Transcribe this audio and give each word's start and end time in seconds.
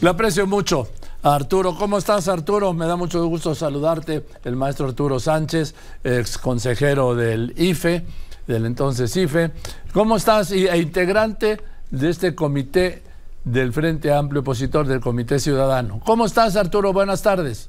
Le 0.00 0.10
aprecio 0.10 0.46
mucho. 0.46 0.86
Arturo, 1.22 1.74
¿cómo 1.74 1.98
estás 1.98 2.28
Arturo? 2.28 2.72
Me 2.72 2.86
da 2.86 2.94
mucho 2.94 3.24
gusto 3.26 3.52
saludarte, 3.56 4.24
el 4.44 4.54
maestro 4.54 4.86
Arturo 4.86 5.18
Sánchez, 5.18 5.74
ex 6.04 6.38
consejero 6.38 7.16
del 7.16 7.52
IFE, 7.56 8.06
del 8.46 8.66
entonces 8.66 9.16
IFE. 9.16 9.50
¿Cómo 9.92 10.16
estás? 10.16 10.52
E 10.52 10.78
integrante 10.78 11.60
de 11.90 12.10
este 12.10 12.36
comité 12.36 13.02
del 13.42 13.72
Frente 13.72 14.12
Amplio 14.12 14.42
Opositor 14.42 14.86
del 14.86 15.00
Comité 15.00 15.40
Ciudadano. 15.40 16.00
¿Cómo 16.04 16.26
estás 16.26 16.54
Arturo? 16.54 16.92
Buenas 16.92 17.22
tardes. 17.22 17.68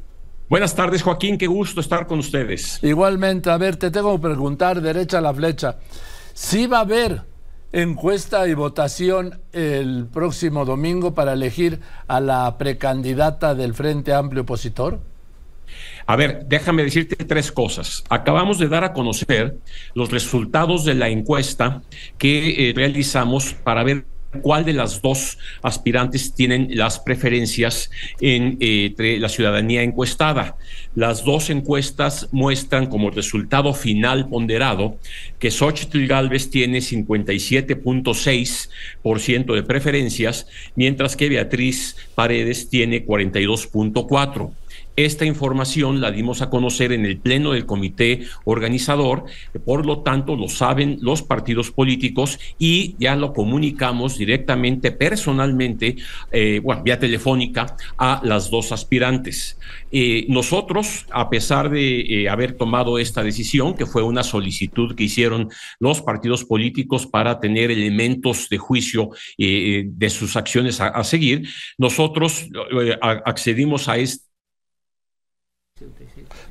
Buenas 0.49 0.75
tardes, 0.75 1.01
Joaquín, 1.01 1.35
qué 1.37 1.47
gusto 1.47 1.81
estar 1.81 2.05
con 2.05 2.19
ustedes. 2.19 2.79
Igualmente, 2.83 3.49
a 3.49 3.57
ver, 3.57 3.77
te 3.77 3.89
tengo 3.89 4.15
que 4.15 4.27
preguntar 4.27 4.81
derecha 4.81 5.17
a 5.17 5.21
la 5.21 5.33
flecha. 5.33 5.77
¿Sí 6.33 6.67
va 6.67 6.77
a 6.77 6.81
haber 6.81 7.23
encuesta 7.71 8.47
y 8.47 8.53
votación 8.53 9.39
el 9.53 10.07
próximo 10.11 10.65
domingo 10.65 11.13
para 11.13 11.33
elegir 11.33 11.79
a 12.07 12.19
la 12.19 12.57
precandidata 12.57 13.55
del 13.55 13.73
Frente 13.73 14.13
Amplio 14.13 14.43
Opositor? 14.43 14.99
A 16.07 16.15
ver, 16.15 16.45
déjame 16.47 16.83
decirte 16.83 17.15
tres 17.25 17.51
cosas. 17.51 18.03
Acabamos 18.09 18.57
de 18.57 18.67
dar 18.67 18.83
a 18.83 18.93
conocer 18.93 19.57
los 19.93 20.11
resultados 20.11 20.83
de 20.83 20.95
la 20.95 21.09
encuesta 21.09 21.83
que 22.17 22.69
eh, 22.69 22.73
realizamos 22.75 23.53
para 23.53 23.83
ver 23.83 24.05
cuál 24.41 24.65
de 24.65 24.73
las 24.73 25.01
dos 25.01 25.37
aspirantes 25.61 26.33
tienen 26.33 26.67
las 26.71 26.99
preferencias 26.99 27.89
en, 28.21 28.57
eh, 28.59 28.87
entre 28.87 29.19
la 29.19 29.29
ciudadanía 29.29 29.83
encuestada. 29.83 30.57
Las 30.95 31.23
dos 31.23 31.49
encuestas 31.49 32.27
muestran 32.31 32.87
como 32.87 33.11
resultado 33.11 33.73
final 33.73 34.27
ponderado 34.27 34.97
que 35.39 35.51
Xochitl 35.51 36.07
Galvez 36.07 36.49
tiene 36.49 36.79
57.6% 36.79 39.55
de 39.55 39.63
preferencias, 39.63 40.47
mientras 40.75 41.15
que 41.15 41.29
Beatriz 41.29 41.95
Paredes 42.15 42.69
tiene 42.69 43.05
42.4%. 43.05 44.51
Esta 44.99 45.23
información 45.23 46.01
la 46.01 46.11
dimos 46.11 46.41
a 46.41 46.49
conocer 46.49 46.91
en 46.91 47.05
el 47.05 47.19
pleno 47.19 47.53
del 47.53 47.65
comité 47.65 48.23
organizador, 48.43 49.23
por 49.63 49.85
lo 49.85 49.99
tanto 49.99 50.35
lo 50.35 50.49
saben 50.49 50.97
los 50.99 51.21
partidos 51.21 51.71
políticos 51.71 52.37
y 52.59 52.97
ya 52.99 53.15
lo 53.15 53.31
comunicamos 53.31 54.17
directamente, 54.17 54.91
personalmente, 54.91 55.95
eh, 56.33 56.59
bueno, 56.61 56.83
vía 56.83 56.99
telefónica, 56.99 57.77
a 57.97 58.19
las 58.25 58.51
dos 58.51 58.73
aspirantes. 58.73 59.57
Eh, 59.89 60.25
nosotros, 60.27 61.05
a 61.11 61.29
pesar 61.29 61.69
de 61.69 62.01
eh, 62.01 62.27
haber 62.27 62.57
tomado 62.57 62.99
esta 62.99 63.23
decisión, 63.23 63.75
que 63.75 63.85
fue 63.85 64.03
una 64.03 64.23
solicitud 64.23 64.95
que 64.95 65.05
hicieron 65.05 65.47
los 65.79 66.01
partidos 66.01 66.43
políticos 66.43 67.07
para 67.07 67.39
tener 67.39 67.71
elementos 67.71 68.49
de 68.49 68.57
juicio 68.57 69.11
de 69.37 70.09
sus 70.09 70.35
acciones 70.35 70.81
a 70.81 71.01
seguir, 71.05 71.47
nosotros 71.77 72.49
accedimos 73.01 73.87
a 73.87 73.95
este 73.97 74.28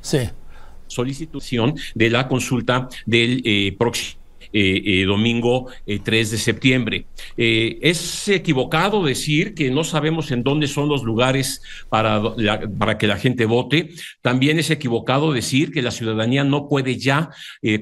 Sí. 0.01 0.19
Solicitación 0.87 1.75
de 1.93 2.09
la 2.09 2.27
consulta 2.27 2.87
del 3.05 3.41
eh, 3.45 3.75
próximo. 3.77 4.19
Eh, 4.51 4.81
eh, 4.83 5.05
domingo 5.05 5.67
3 5.85 6.31
de 6.31 6.37
septiembre. 6.39 7.05
es 7.37 8.27
equivocado 8.29 9.03
decir 9.03 9.53
que 9.53 9.69
no 9.69 9.83
sabemos 9.83 10.31
en 10.31 10.41
dónde 10.41 10.65
son 10.65 10.89
los 10.89 11.03
lugares 11.03 11.61
para, 11.87 12.19
para 12.79 12.97
que 12.97 13.05
la 13.05 13.17
gente 13.17 13.45
vote. 13.45 13.91
También 14.23 14.57
es 14.57 14.71
equivocado 14.71 15.33
decir 15.33 15.71
que 15.71 15.83
la 15.83 15.91
ciudadanía 15.91 16.43
no 16.43 16.67
puede 16.67 16.97
ya 16.97 17.29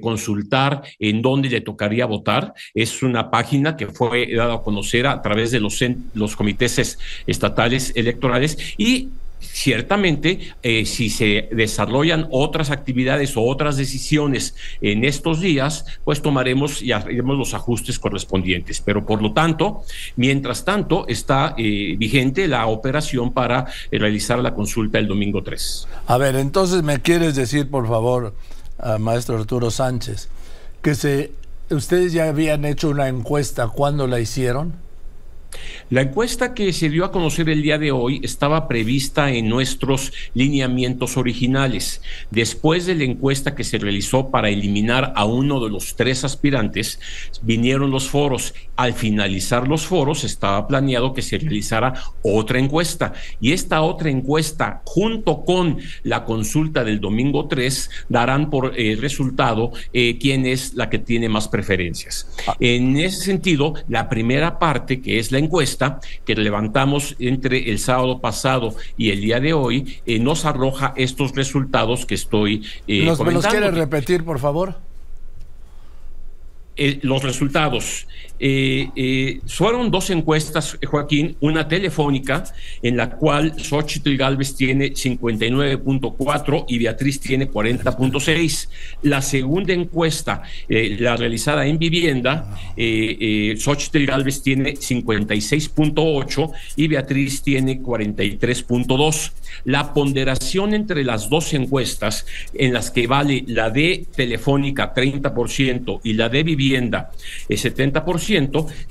consultar 0.02 0.82
en 1.00 1.22
dónde 1.22 1.50
le 1.50 1.62
tocaría 1.62 2.06
votar. 2.06 2.54
Es 2.74 3.02
una 3.02 3.32
página 3.32 3.78
que 3.78 3.88
fue 3.88 4.28
dada 4.36 4.56
a 4.56 4.62
conocer 4.62 5.08
a 5.08 5.22
través 5.22 5.52
de 5.52 5.62
los, 5.62 5.82
los 6.16 6.36
comités 6.36 7.00
estatales 7.26 7.94
electorales 7.96 8.58
y 8.78 9.08
Ciertamente, 9.40 10.40
eh, 10.64 10.86
si 10.86 11.10
se 11.10 11.50
desarrollan 11.52 12.28
otras 12.32 12.72
actividades 12.72 13.38
o 13.38 13.44
otras 13.44 13.78
decisiones 13.78 14.56
en 14.82 15.04
estos 15.04 15.40
días, 15.40 15.86
pues 16.04 16.22
tomaremos 16.22 16.82
y 16.82 16.92
haremos 16.92 17.38
los 17.38 17.54
ajustes 17.54 18.00
correspondientes. 18.00 18.82
Pero 18.82 19.06
por 19.06 19.22
lo 19.22 19.34
tanto, 19.34 19.84
mientras 20.16 20.66
tanto, 20.66 21.08
está 21.08 21.54
eh, 21.58 21.96
vigente 21.98 22.48
la 22.48 22.66
operación 22.68 23.32
para 23.32 23.66
eh, 23.92 24.00
realizar 24.00 24.40
la 24.40 24.54
consulta 24.54 24.98
el 24.98 25.08
domingo 25.08 25.44
3. 25.44 25.88
A 26.08 26.18
ver, 26.18 26.36
entonces 26.36 26.82
me 26.84 27.02
quieres 27.02 27.36
decir, 27.36 27.70
por 27.70 27.88
favor, 27.88 28.34
maestro 29.00 29.38
Arturo 29.38 29.72
Sánchez, 29.72 30.30
que 30.84 30.94
se, 30.94 31.32
ustedes 31.72 32.14
ya 32.14 32.28
habían 32.30 32.64
hecho 32.64 32.90
una 32.90 33.08
encuesta, 33.08 33.68
¿cuándo 33.68 34.06
la 34.06 34.20
hicieron? 34.20 34.87
La 35.90 36.02
encuesta 36.02 36.54
que 36.54 36.74
se 36.74 36.90
dio 36.90 37.06
a 37.06 37.14
conocer 37.14 37.48
el 37.48 37.62
día 37.62 37.78
de 37.78 37.94
hoy 37.94 38.20
estaba 38.22 38.68
prevista 38.68 39.32
en 39.32 39.48
nuestros 39.48 40.12
lineamientos 40.34 41.16
originales. 41.16 42.02
Después 42.30 42.86
de 42.86 42.96
la 42.96 43.06
encuesta 43.06 43.56
que 43.56 43.64
se 43.64 43.78
realizó 43.78 44.30
para 44.30 44.50
eliminar 44.50 45.14
a 45.16 45.24
uno 45.24 45.64
de 45.64 45.70
los 45.70 45.96
tres 45.96 46.26
aspirantes, 46.26 47.00
vinieron 47.42 47.90
los 47.90 48.10
foros. 48.10 48.54
Al 48.76 48.96
finalizar 48.96 49.66
los 49.66 49.86
foros 49.86 50.26
estaba 50.26 50.68
planeado 50.68 51.14
que 51.14 51.22
se 51.22 51.38
realizara 51.38 51.94
otra 52.22 52.60
encuesta 52.60 53.14
y 53.40 53.54
esta 53.54 53.82
otra 53.82 54.10
encuesta 54.10 54.82
junto 54.84 55.46
con 55.46 55.78
la 56.04 56.26
consulta 56.26 56.84
del 56.84 57.00
domingo 57.00 57.48
3 57.48 57.90
darán 58.10 58.50
por 58.50 58.74
eh, 58.78 58.98
resultado 59.00 59.72
eh, 59.94 60.18
quién 60.20 60.46
es 60.46 60.74
la 60.74 60.90
que 60.90 61.00
tiene 61.00 61.30
más 61.30 61.48
preferencias. 61.48 62.28
Ah. 62.46 62.58
En 62.60 62.98
ese 62.98 63.22
sentido, 63.22 63.74
la 63.88 64.10
primera 64.10 64.60
parte, 64.60 65.00
que 65.00 65.20
es 65.20 65.32
la 65.32 65.40
encuesta 65.40 65.77
que 66.26 66.36
levantamos 66.36 67.16
entre 67.20 67.70
el 67.70 67.80
sábado 67.80 68.20
pasado 68.20 68.76
y 68.98 69.12
el 69.12 69.22
día 69.22 69.40
de 69.40 69.54
hoy, 69.54 70.00
eh, 70.06 70.20
nos 70.20 70.46
arroja 70.46 70.94
estos 70.96 71.36
resultados 71.36 72.06
que 72.06 72.16
estoy 72.16 72.64
eh, 72.88 73.06
¿Nos, 73.06 73.20
¿Me 73.20 73.32
los 73.32 73.46
quiere 73.46 73.72
repetir, 73.72 74.24
por 74.24 74.40
favor? 74.40 74.76
Eh, 76.76 77.00
los 77.02 77.24
resultados. 77.24 78.08
Eh, 78.40 78.90
eh, 78.96 79.42
fueron 79.48 79.90
dos 79.90 80.10
encuestas, 80.10 80.78
Joaquín, 80.86 81.38
una 81.42 81.68
telefónica 81.68 82.44
en 82.82 82.98
la 82.98 83.10
cual 83.10 83.54
Xochitl 83.58 84.16
Galvez 84.16 84.56
tiene 84.56 84.94
59.4 84.94 86.66
y 86.68 86.80
Beatriz 86.80 87.20
tiene 87.20 87.50
40.6. 87.50 88.70
La 89.04 89.22
segunda 89.22 89.74
encuesta, 89.74 90.44
la 90.68 91.16
realizada 91.16 91.66
en 91.66 91.80
vivienda, 91.80 92.56
eh, 92.76 93.56
Xochitl 93.58 94.06
Galvez 94.06 94.42
tiene 94.42 94.74
56.8 94.74 96.52
y 96.76 96.88
Beatriz 96.88 97.42
tiene 97.42 97.82
43.2. 97.82 99.32
La 99.66 99.94
ponderación 99.94 100.74
entre 100.74 101.04
las 101.04 101.30
dos 101.30 101.54
encuestas, 101.54 102.26
en 102.54 102.74
las 102.74 102.92
que 102.92 103.08
vale 103.08 103.44
la 103.48 103.70
de 103.70 104.06
telefónica 104.16 104.94
30% 104.94 106.02
y 106.04 106.14
la 106.14 106.30
de 106.30 106.44
vivienda 106.44 107.12
70%, 107.50 108.27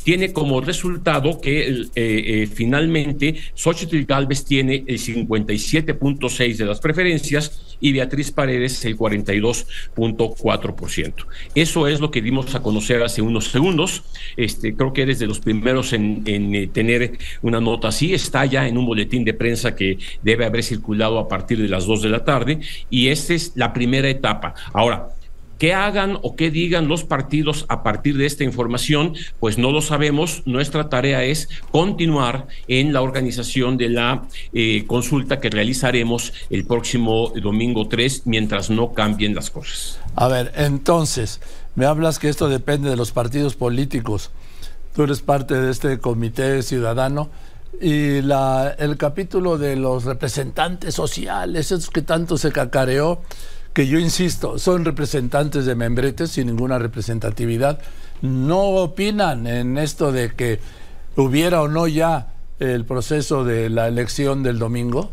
tiene 0.03 0.33
como 0.33 0.61
resultado 0.61 1.41
que 1.41 1.69
eh, 1.69 1.89
eh, 1.95 2.49
finalmente 2.53 3.37
Xochitl 3.55 4.05
Galvez 4.05 4.45
tiene 4.45 4.83
el 4.87 4.99
57.6 4.99 6.57
de 6.57 6.65
las 6.65 6.81
preferencias 6.81 7.77
y 7.81 7.93
Beatriz 7.93 8.31
Paredes 8.31 8.85
el 8.85 8.97
42.4%. 8.97 11.27
Eso 11.55 11.87
es 11.87 12.01
lo 12.01 12.11
que 12.11 12.23
dimos 12.23 12.55
a 12.55 12.63
conocer 12.63 13.03
hace 13.03 13.21
unos 13.23 13.49
segundos. 13.49 14.05
Este, 14.37 14.75
creo 14.75 14.93
que 14.93 15.03
eres 15.03 15.19
de 15.19 15.27
los 15.27 15.41
primeros 15.41 15.93
en, 15.93 16.23
eh, 16.27 16.69
tener 16.73 17.19
una 17.43 17.61
nota 17.61 17.89
así. 17.89 18.15
Está 18.15 18.47
ya 18.47 18.67
en 18.67 18.79
un 18.79 18.87
boletín 18.87 19.25
de 19.25 19.35
prensa 19.35 19.77
que 19.77 19.99
debe 20.23 20.47
haber 20.47 20.63
circulado 20.63 21.19
a 21.19 21.29
partir 21.29 21.61
de 21.61 21.69
las 21.69 21.85
2 21.87 22.03
de 22.03 22.09
la 22.09 22.25
tarde 22.25 22.61
y 22.91 23.09
esta 23.09 23.35
es 23.35 23.53
la 23.55 23.73
primera 23.73 24.09
etapa. 24.09 24.55
Ahora, 24.73 25.09
¿Qué 25.59 25.73
hagan 25.73 26.19
o 26.23 26.37
qué 26.37 26.51
digan 26.51 26.87
los 26.87 27.05
partidos 27.05 27.65
a 27.69 27.83
partir 27.83 28.19
de 28.19 28.27
esta 28.27 28.45
información? 28.45 29.15
Pues 29.41 29.57
no 29.57 29.73
lo 29.73 29.81
sabemos. 29.81 30.43
Nuestra 30.45 30.91
tarea 30.91 31.25
es 31.25 31.49
continuar 31.71 32.47
en 32.69 32.93
la 32.93 33.01
organización 33.01 33.79
de 33.79 33.89
la 33.89 34.27
eh, 34.53 34.85
consulta 34.87 35.41
que 35.41 35.49
realizaremos 35.49 36.35
el 36.51 36.67
próximo 36.67 37.33
domingo 37.41 37.89
3 37.89 38.23
mientras 38.27 38.69
no 38.69 38.93
cambien 38.93 39.35
las 39.35 39.51
cosas. 39.51 39.99
A 40.15 40.29
ver, 40.29 40.53
entonces, 40.57 41.41
me 41.75 41.87
hablas 41.87 42.19
que 42.19 42.29
esto 42.29 42.49
depende 42.49 42.91
de 42.91 42.97
los 42.97 43.13
partidos 43.13 43.55
políticos. 43.55 44.31
Tú 44.95 45.05
eres 45.05 45.21
parte 45.21 45.55
de 45.55 45.71
este 45.71 45.99
comité 46.01 46.63
ciudadano 46.63 47.31
y 47.81 48.23
la, 48.23 48.75
el 48.79 48.97
capítulo 48.97 49.59
de 49.59 49.77
los 49.77 50.05
representantes 50.05 50.95
sociales, 50.95 51.67
esos 51.73 51.91
que 51.91 52.03
tanto 52.03 52.39
se 52.39 52.53
cacareó 52.53 53.21
que 53.77 53.87
yo 53.87 53.99
insisto, 53.99 54.59
son 54.59 54.87
representantes 54.87 55.67
de 55.67 55.75
membretes 55.75 56.31
sin 56.31 56.47
ninguna 56.47 56.79
representatividad, 56.79 57.79
no 58.23 58.69
opinan 58.69 59.47
en 59.47 59.77
esto 59.77 60.13
de 60.13 60.31
que 60.33 60.61
hubiera 61.15 61.61
o 61.61 61.69
no 61.69 61.87
ya 61.87 62.33
el 62.59 62.87
proceso 62.87 63.45
de 63.45 63.69
la 63.69 63.87
elección 63.87 64.43
del 64.43 64.59
domingo? 64.59 65.11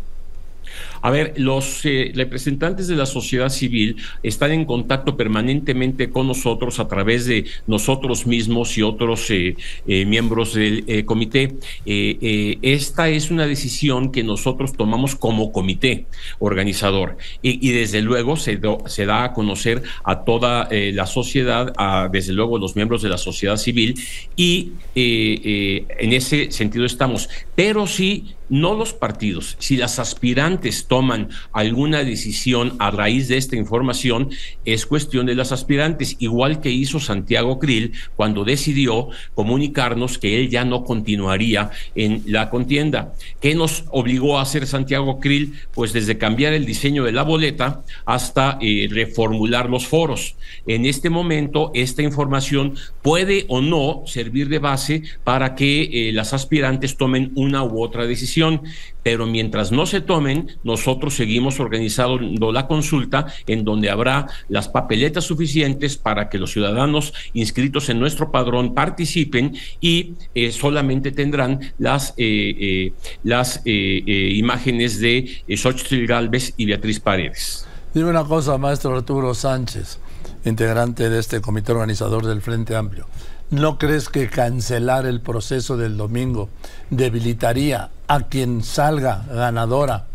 A 1.03 1.11
ver, 1.11 1.33
los 1.35 1.85
eh, 1.85 2.13
representantes 2.15 2.87
de 2.87 2.95
la 2.95 3.05
sociedad 3.05 3.49
civil 3.49 3.97
están 4.23 4.53
en 4.53 4.63
contacto 4.63 5.17
permanentemente 5.17 6.09
con 6.09 6.27
nosotros 6.27 6.79
a 6.79 6.87
través 6.87 7.25
de 7.25 7.43
nosotros 7.67 8.25
mismos 8.25 8.77
y 8.77 8.83
otros 8.83 9.29
eh, 9.29 9.57
eh, 9.85 10.05
miembros 10.05 10.53
del 10.53 11.03
comité. 11.03 11.57
esta 11.85 13.09
es 13.09 13.31
una 13.31 13.45
decisión 13.45 14.13
que 14.13 14.23
nosotros 14.23 14.71
tomamos 14.77 15.15
como 15.17 15.51
comité 15.51 16.05
organizador 16.39 17.17
y, 17.41 17.71
desde 17.71 18.01
luego 18.01 18.37
se, 18.37 18.61
se, 18.85 19.05
da 19.05 19.25
a 19.25 19.33
conocer 19.33 19.83
a 20.05 20.23
toda 20.23 20.69
la 20.71 21.05
sociedad, 21.05 21.73
a, 21.77 22.07
desde 22.09 22.31
luego 22.31 22.57
los 22.57 22.77
miembros 22.77 23.01
de 23.01 23.09
la 23.09 23.17
sociedad 23.17 23.57
civil 23.57 23.99
y 24.37 24.71
en 24.95 26.13
ese 26.13 26.51
sentido 26.51 26.85
estamos. 26.85 27.27
Pero 27.55 27.87
sí 27.87 28.35
no 28.53 28.75
los 28.75 28.93
partidos. 28.93 29.55
Si 29.59 29.77
las 29.77 29.97
aspirantes 29.97 30.85
toman 30.93 31.29
alguna 31.53 32.03
decisión 32.03 32.75
a 32.77 32.91
raíz 32.91 33.27
de 33.27 33.37
esta 33.37 33.55
información, 33.55 34.29
es 34.63 34.85
cuestión 34.85 35.25
de 35.25 35.33
las 35.33 35.51
aspirantes, 35.51 36.17
igual 36.19 36.61
que 36.61 36.69
hizo 36.69 36.99
Santiago 36.99 37.57
Krill 37.57 37.93
cuando 38.15 38.43
decidió 38.43 39.07
comunicarnos 39.33 40.19
que 40.19 40.39
él 40.39 40.51
ya 40.51 40.65
no 40.65 40.83
continuaría 40.83 41.71
en 41.95 42.21
la 42.27 42.51
contienda. 42.51 43.15
¿Qué 43.41 43.55
nos 43.55 43.85
obligó 43.89 44.37
a 44.37 44.43
hacer 44.43 44.67
Santiago 44.67 45.19
Krill? 45.19 45.55
Pues 45.73 45.93
desde 45.93 46.19
cambiar 46.19 46.53
el 46.53 46.67
diseño 46.67 47.05
de 47.05 47.11
la 47.11 47.23
boleta 47.23 47.81
hasta 48.05 48.59
eh, 48.61 48.87
reformular 48.91 49.71
los 49.71 49.87
foros. 49.87 50.35
En 50.67 50.85
este 50.85 51.09
momento, 51.09 51.71
esta 51.73 52.03
información 52.03 52.75
puede 53.01 53.45
o 53.47 53.61
no 53.61 54.03
servir 54.05 54.47
de 54.47 54.59
base 54.59 55.01
para 55.23 55.55
que 55.55 56.09
eh, 56.09 56.13
las 56.13 56.33
aspirantes 56.33 56.97
tomen 56.97 57.31
una 57.33 57.63
u 57.63 57.81
otra 57.81 58.05
decisión 58.05 58.61
pero 59.03 59.27
mientras 59.27 59.71
no 59.71 59.85
se 59.85 60.01
tomen, 60.01 60.57
nosotros 60.63 61.13
seguimos 61.13 61.59
organizando 61.59 62.51
la 62.51 62.67
consulta 62.67 63.27
en 63.45 63.63
donde 63.63 63.89
habrá 63.89 64.27
las 64.49 64.69
papeletas 64.69 65.25
suficientes 65.25 65.97
para 65.97 66.29
que 66.29 66.39
los 66.39 66.51
ciudadanos 66.51 67.13
inscritos 67.33 67.89
en 67.89 67.99
nuestro 67.99 68.31
padrón 68.31 68.73
participen 68.73 69.55
y 69.81 70.13
eh, 70.33 70.51
solamente 70.51 71.11
tendrán 71.11 71.73
las, 71.77 72.13
eh, 72.17 72.55
eh, 72.59 72.93
las 73.23 73.61
imágenes 73.65 74.99
de 74.99 75.43
Xochitl 75.55 76.05
Galvez 76.05 76.53
y 76.57 76.65
Beatriz 76.65 76.99
Paredes. 76.99 77.67
Dime 77.93 78.09
una 78.09 78.23
cosa, 78.23 78.57
maestro 78.57 78.95
Arturo 78.95 79.33
Sánchez, 79.33 79.99
integrante 80.45 81.09
de 81.09 81.19
este 81.19 81.41
comité 81.41 81.73
organizador 81.73 82.25
del 82.25 82.41
Frente 82.41 82.75
Amplio. 82.75 83.05
¿No 83.53 83.77
crees 83.77 84.09
que 84.09 84.31
cancelar 84.31 85.05
el 85.05 85.21
proceso 85.21 85.77
del 85.77 85.95
domingo 85.95 86.49
debilitaría 86.89 87.91
a 88.07 88.21
quien 88.21 88.63
salga 88.63 89.25
ganadora 89.29 90.07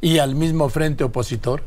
y 0.00 0.18
al 0.18 0.34
mismo 0.34 0.68
frente 0.70 1.04
opositor? 1.04 1.62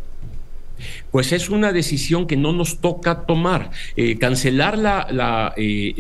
Pues 1.12 1.31
es 1.31 1.50
una 1.50 1.72
decisión 1.72 2.28
que 2.28 2.38
no 2.38 2.54
nos 2.54 2.80
toca 2.80 3.25
tomar. 3.25 3.72
Eh, 3.96 4.18
cancelar 4.18 4.78
la, 4.78 5.08
la, 5.12 5.54
eh, 5.58 5.94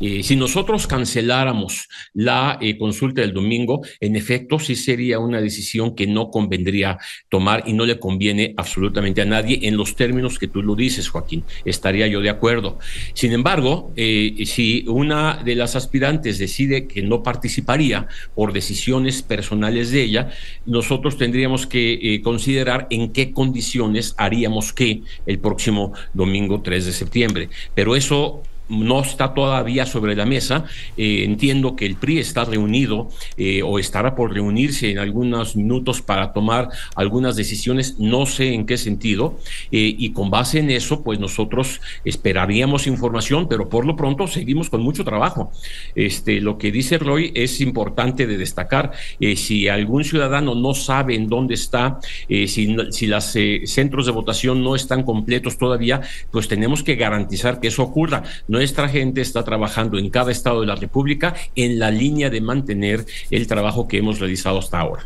eh, 0.00 0.22
si 0.22 0.36
nosotros 0.36 0.86
canceláramos 0.86 1.88
la 2.14 2.58
consulta 2.78 3.20
del 3.20 3.32
domingo, 3.32 3.82
en 4.00 4.16
efecto 4.16 4.58
sí 4.58 4.76
sería 4.76 5.18
una 5.18 5.40
decisión 5.40 5.94
que 5.94 6.06
no 6.06 6.30
convendría 6.30 6.98
tomar 7.28 7.64
y 7.66 7.72
no 7.72 7.86
le 7.86 7.98
conviene 7.98 8.54
absolutamente 8.56 9.22
a 9.22 9.24
nadie 9.24 9.60
en 9.62 9.76
los 9.76 9.96
términos 9.96 10.38
que 10.38 10.48
tú 10.48 10.62
lo 10.62 10.74
dices, 10.74 11.08
Joaquín. 11.08 11.44
Estaría 11.64 12.06
yo 12.06 12.20
de 12.20 12.30
acuerdo. 12.30 12.78
Sin 13.14 13.32
embargo, 13.32 13.92
si 13.96 14.84
una 14.88 15.42
de 15.44 15.54
las 15.54 15.76
aspirantes 15.76 16.38
decide 16.38 16.86
que 16.86 17.02
no 17.02 17.22
participaría 17.22 18.08
por 18.34 18.52
decisiones 18.52 19.22
personales 19.22 19.90
de 19.90 20.02
ella, 20.02 20.30
nosotros 20.66 21.16
tendríamos 21.16 21.66
que 21.66 22.20
considerar 22.22 22.86
en 22.90 23.12
qué 23.12 23.32
condiciones 23.32 23.85
haríamos 24.16 24.72
que 24.72 25.02
el 25.26 25.38
próximo 25.38 25.92
domingo 26.12 26.60
3 26.62 26.86
de 26.86 26.92
septiembre. 26.92 27.48
Pero 27.74 27.96
eso 27.96 28.42
no 28.68 29.00
está 29.00 29.34
todavía 29.34 29.86
sobre 29.86 30.14
la 30.16 30.26
mesa. 30.26 30.64
Eh, 30.96 31.24
entiendo 31.24 31.76
que 31.76 31.86
el 31.86 31.96
PRI 31.96 32.18
está 32.18 32.44
reunido 32.44 33.08
eh, 33.36 33.62
o 33.62 33.78
estará 33.78 34.14
por 34.14 34.32
reunirse 34.32 34.90
en 34.90 34.98
algunos 34.98 35.56
minutos 35.56 36.02
para 36.02 36.32
tomar 36.32 36.68
algunas 36.94 37.36
decisiones, 37.36 37.98
no 37.98 38.26
sé 38.26 38.52
en 38.52 38.66
qué 38.66 38.76
sentido, 38.76 39.38
eh, 39.70 39.94
y 39.96 40.10
con 40.10 40.30
base 40.30 40.58
en 40.58 40.70
eso, 40.70 41.02
pues 41.02 41.18
nosotros 41.18 41.80
esperaríamos 42.04 42.86
información, 42.86 43.48
pero 43.48 43.68
por 43.68 43.86
lo 43.86 43.96
pronto 43.96 44.26
seguimos 44.26 44.70
con 44.70 44.82
mucho 44.82 45.04
trabajo. 45.04 45.52
Este, 45.94 46.40
lo 46.40 46.58
que 46.58 46.72
dice 46.72 46.98
Roy 46.98 47.32
es 47.34 47.60
importante 47.60 48.26
de 48.26 48.36
destacar. 48.36 48.92
si 49.36 49.68
algún 49.68 50.04
ciudadano 50.04 50.54
no 50.54 50.74
sabe 50.74 51.14
en 51.14 51.28
dónde 51.28 51.54
está, 51.54 51.98
si, 52.28 52.76
si 52.90 53.06
los 53.06 53.34
centros 53.64 54.06
de 54.06 54.12
votación 54.12 54.62
no 54.62 54.74
están 54.74 55.02
completos 55.02 55.58
todavía, 55.58 56.00
pues 56.30 56.48
tenemos 56.48 56.82
que 56.82 56.96
garantizar 56.96 57.60
que 57.60 57.68
eso 57.68 57.82
ocurra. 57.82 58.22
Nuestra 58.56 58.88
gente 58.88 59.20
está 59.20 59.44
trabajando 59.44 59.98
en 59.98 60.08
cada 60.08 60.32
estado 60.32 60.62
de 60.62 60.66
la 60.66 60.76
República 60.76 61.34
en 61.56 61.78
la 61.78 61.90
línea 61.90 62.30
de 62.30 62.40
mantener 62.40 63.04
el 63.30 63.46
trabajo 63.46 63.86
que 63.86 63.98
hemos 63.98 64.18
realizado 64.18 64.60
hasta 64.60 64.80
ahora. 64.80 65.04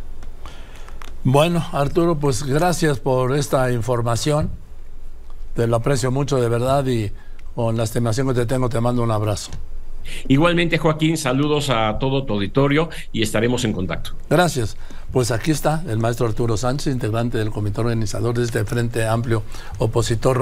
Bueno, 1.25 1.67
Arturo, 1.73 2.17
pues 2.17 2.45
gracias 2.45 3.01
por 3.01 3.37
esta 3.37 3.73
información. 3.73 4.51
Te 5.57 5.67
lo 5.67 5.75
aprecio 5.75 6.13
mucho 6.13 6.41
de 6.41 6.49
verdad 6.49 6.87
y 6.87 7.11
con 7.57 7.77
la 7.77 7.83
estimación 7.83 8.29
que 8.29 8.35
te 8.35 8.47
tengo 8.47 8.69
te 8.69 8.81
mando 8.81 9.03
un 9.03 9.11
abrazo. 9.11 9.51
Igualmente, 10.29 10.79
Joaquín, 10.79 11.17
saludos 11.17 11.71
a 11.71 11.99
todo 11.99 12.25
tu 12.25 12.35
auditorio 12.35 12.89
y 13.13 13.23
estaremos 13.23 13.65
en 13.65 13.73
contacto. 13.73 14.13
Gracias. 14.29 14.77
Pues 15.13 15.33
aquí 15.33 15.51
está 15.51 15.83
el 15.89 15.99
maestro 15.99 16.29
Arturo 16.29 16.57
Sánchez, 16.57 16.93
integrante 16.93 17.37
del 17.37 17.51
comité 17.51 17.81
organizador 17.81 18.39
de 18.39 18.45
este 18.45 18.65
Frente 18.65 19.09
Amplio 19.09 19.43
Opositor. 19.79 20.41